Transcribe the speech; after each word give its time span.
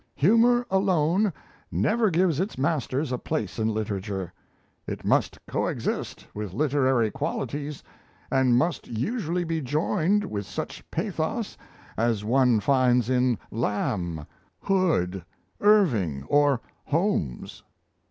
Humour 0.15 0.65
alone 0.71 1.31
never 1.71 2.09
gives 2.09 2.39
its 2.39 2.57
masters 2.57 3.11
a 3.11 3.19
place 3.19 3.59
in 3.59 3.71
literature; 3.71 4.33
it 4.87 5.05
must 5.05 5.37
coexist 5.47 6.25
with 6.33 6.55
literary 6.55 7.11
qualities, 7.11 7.83
and 8.31 8.57
must 8.57 8.87
usually 8.87 9.43
be 9.43 9.61
joined 9.61 10.25
with 10.25 10.47
such 10.47 10.83
pathos 10.89 11.55
as 11.97 12.25
one 12.25 12.59
finds 12.59 13.11
in 13.11 13.37
Lamb, 13.51 14.25
Hood, 14.63 15.23
Irving, 15.61 16.23
or 16.27 16.61
Holmes." 16.85 17.61